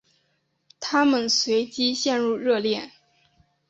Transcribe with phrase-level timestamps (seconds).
[0.79, 2.91] 他们随即陷入热恋。